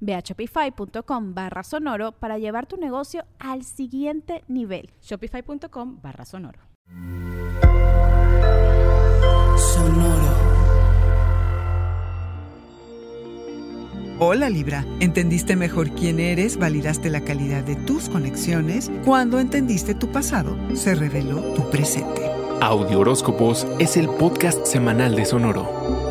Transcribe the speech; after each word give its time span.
Ve 0.00 0.14
a 0.14 0.20
shopify.com 0.20 1.34
barra 1.34 1.62
sonoro 1.62 2.12
para 2.12 2.38
llevar 2.38 2.66
tu 2.66 2.76
negocio 2.76 3.24
al 3.38 3.64
siguiente 3.64 4.44
nivel. 4.48 4.90
Shopify.com 5.02 6.00
barra 6.00 6.24
sonoro. 6.24 6.60
Sonoro. 9.56 10.48
Hola 14.20 14.50
Libra, 14.50 14.84
entendiste 14.98 15.54
mejor 15.54 15.90
quién 15.90 16.18
eres, 16.18 16.58
validaste 16.58 17.08
la 17.08 17.20
calidad 17.20 17.62
de 17.62 17.76
tus 17.76 18.08
conexiones. 18.08 18.90
Cuando 19.04 19.38
entendiste 19.38 19.94
tu 19.94 20.10
pasado, 20.10 20.56
se 20.74 20.96
reveló 20.96 21.40
tu 21.54 21.70
presente. 21.70 22.28
Audio 22.60 22.98
Horóscopos 22.98 23.64
es 23.78 23.96
el 23.96 24.08
podcast 24.08 24.66
semanal 24.66 25.14
de 25.14 25.24
Sonoro. 25.24 26.07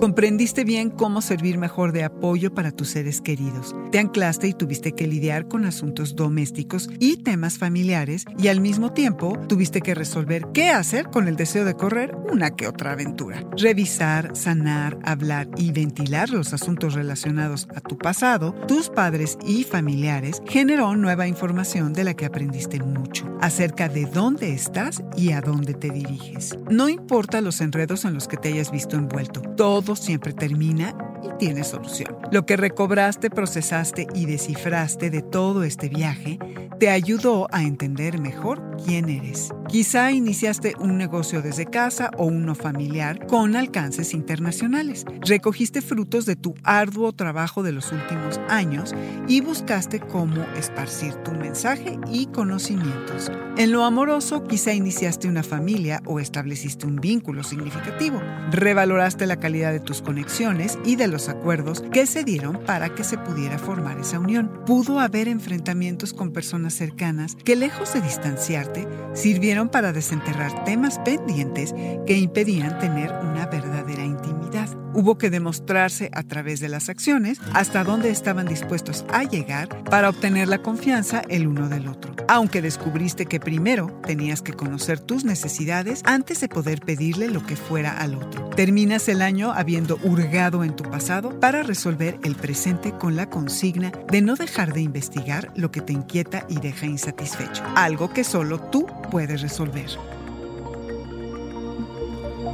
Comprendiste 0.00 0.64
bien 0.64 0.90
cómo 0.90 1.22
servir 1.22 1.56
mejor 1.56 1.92
de 1.92 2.04
apoyo 2.04 2.52
para 2.52 2.70
tus 2.70 2.90
seres 2.90 3.22
queridos. 3.22 3.74
Te 3.90 3.98
anclaste 3.98 4.46
y 4.46 4.52
tuviste 4.52 4.92
que 4.92 5.06
lidiar 5.06 5.48
con 5.48 5.64
asuntos 5.64 6.14
domésticos 6.14 6.90
y 6.98 7.16
temas 7.16 7.56
familiares 7.56 8.26
y 8.38 8.48
al 8.48 8.60
mismo 8.60 8.92
tiempo 8.92 9.38
tuviste 9.48 9.80
que 9.80 9.94
resolver 9.94 10.48
qué 10.52 10.68
hacer 10.68 11.08
con 11.08 11.28
el 11.28 11.36
deseo 11.36 11.64
de 11.64 11.76
correr 11.76 12.14
una 12.30 12.50
que 12.50 12.68
otra 12.68 12.92
aventura. 12.92 13.42
Revisar, 13.56 14.36
sanar, 14.36 14.98
hablar 15.02 15.48
y 15.56 15.72
ventilar 15.72 16.28
los 16.28 16.52
asuntos 16.52 16.92
relacionados 16.92 17.66
a 17.74 17.80
tu 17.80 17.96
pasado, 17.96 18.52
tus 18.68 18.90
padres 18.90 19.38
y 19.46 19.64
familiares 19.64 20.42
generó 20.46 20.94
nueva 20.94 21.26
información 21.26 21.94
de 21.94 22.04
la 22.04 22.12
que 22.12 22.26
aprendiste 22.26 22.80
mucho 22.80 23.34
acerca 23.40 23.88
de 23.88 24.04
dónde 24.04 24.52
estás 24.52 25.02
y 25.16 25.32
a 25.32 25.40
dónde 25.40 25.72
te 25.72 25.88
diriges. 25.88 26.54
No 26.70 26.90
importa 26.90 27.40
los 27.40 27.62
enredos 27.62 28.04
en 28.04 28.12
los 28.12 28.28
que 28.28 28.36
te 28.36 28.52
hayas 28.52 28.70
visto 28.70 28.96
envuelto, 28.96 29.40
todo 29.40 29.85
siempre 29.94 30.32
termina 30.32 30.96
y 31.26 31.38
tiene 31.38 31.64
solución. 31.64 32.16
Lo 32.30 32.46
que 32.46 32.56
recobraste, 32.56 33.30
procesaste 33.30 34.06
y 34.14 34.26
descifraste 34.26 35.10
de 35.10 35.22
todo 35.22 35.62
este 35.62 35.88
viaje 35.88 36.38
te 36.78 36.90
ayudó 36.90 37.48
a 37.52 37.62
entender 37.62 38.18
mejor 38.18 38.62
quién 38.84 39.08
eres. 39.08 39.50
Quizá 39.68 40.12
iniciaste 40.12 40.74
un 40.78 40.98
negocio 40.98 41.40
desde 41.40 41.66
casa 41.66 42.10
o 42.18 42.26
uno 42.26 42.54
familiar 42.54 43.26
con 43.26 43.56
alcances 43.56 44.12
internacionales. 44.12 45.04
Recogiste 45.22 45.80
frutos 45.80 46.26
de 46.26 46.36
tu 46.36 46.54
arduo 46.62 47.12
trabajo 47.12 47.62
de 47.62 47.72
los 47.72 47.92
últimos 47.92 48.38
años 48.48 48.94
y 49.26 49.40
buscaste 49.40 50.00
cómo 50.00 50.44
esparcir 50.56 51.14
tu 51.16 51.32
mensaje 51.32 51.98
y 52.12 52.26
conocimientos. 52.26 53.30
En 53.56 53.72
lo 53.72 53.84
amoroso, 53.84 54.44
quizá 54.44 54.74
iniciaste 54.74 55.28
una 55.28 55.42
familia 55.42 56.02
o 56.04 56.20
estableciste 56.20 56.86
un 56.86 56.96
vínculo 56.96 57.42
significativo. 57.42 58.20
Revaloraste 58.50 59.26
la 59.26 59.40
calidad 59.40 59.72
de 59.72 59.80
tus 59.80 60.02
conexiones 60.02 60.78
y 60.84 60.96
de 60.96 61.08
los 61.08 61.15
acuerdos 61.28 61.82
que 61.92 62.06
se 62.06 62.24
dieron 62.24 62.60
para 62.64 62.94
que 62.94 63.04
se 63.04 63.18
pudiera 63.18 63.58
formar 63.58 63.98
esa 63.98 64.18
unión. 64.18 64.64
Pudo 64.66 65.00
haber 65.00 65.28
enfrentamientos 65.28 66.12
con 66.12 66.32
personas 66.32 66.74
cercanas 66.74 67.36
que 67.36 67.56
lejos 67.56 67.92
de 67.94 68.00
distanciarte, 68.00 68.86
sirvieron 69.14 69.68
para 69.68 69.92
desenterrar 69.92 70.64
temas 70.64 70.98
pendientes 71.00 71.74
que 72.06 72.16
impedían 72.18 72.78
tener 72.78 73.12
una 73.12 73.46
verdadera 73.46 74.04
intimidad. 74.04 74.68
Hubo 74.94 75.18
que 75.18 75.30
demostrarse 75.30 76.10
a 76.14 76.22
través 76.22 76.60
de 76.60 76.68
las 76.68 76.88
acciones 76.88 77.38
hasta 77.52 77.84
dónde 77.84 78.10
estaban 78.10 78.46
dispuestos 78.46 79.04
a 79.12 79.24
llegar 79.24 79.84
para 79.84 80.08
obtener 80.08 80.48
la 80.48 80.62
confianza 80.62 81.22
el 81.28 81.46
uno 81.46 81.68
del 81.68 81.88
otro. 81.88 82.15
Aunque 82.28 82.60
descubriste 82.60 83.26
que 83.26 83.38
primero 83.38 84.00
tenías 84.04 84.42
que 84.42 84.52
conocer 84.52 84.98
tus 84.98 85.24
necesidades 85.24 86.02
antes 86.04 86.40
de 86.40 86.48
poder 86.48 86.80
pedirle 86.80 87.28
lo 87.28 87.46
que 87.46 87.54
fuera 87.54 87.98
al 87.98 88.16
otro. 88.16 88.50
Terminas 88.50 89.08
el 89.08 89.22
año 89.22 89.52
habiendo 89.52 89.98
hurgado 90.02 90.64
en 90.64 90.74
tu 90.74 90.82
pasado 90.84 91.38
para 91.38 91.62
resolver 91.62 92.18
el 92.24 92.34
presente 92.34 92.92
con 92.92 93.14
la 93.14 93.30
consigna 93.30 93.92
de 94.10 94.22
no 94.22 94.34
dejar 94.34 94.72
de 94.72 94.80
investigar 94.80 95.52
lo 95.54 95.70
que 95.70 95.80
te 95.80 95.92
inquieta 95.92 96.44
y 96.48 96.58
deja 96.58 96.86
insatisfecho. 96.86 97.62
Algo 97.76 98.10
que 98.10 98.24
solo 98.24 98.58
tú 98.58 98.86
puedes 99.10 99.42
resolver. 99.42 99.86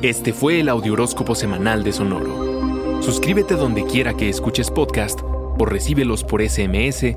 Este 0.03 0.33
fue 0.33 0.61
el 0.61 0.69
Audioróscopo 0.69 1.35
Semanal 1.35 1.83
de 1.85 1.93
Sonoro. 1.93 3.03
Suscríbete 3.03 3.55
donde 3.55 3.85
quiera 3.85 4.15
que 4.15 4.29
escuches 4.29 4.71
podcast 4.71 5.21
o 5.23 5.65
recíbelos 5.65 6.25
por 6.25 6.43
SMS 6.43 7.17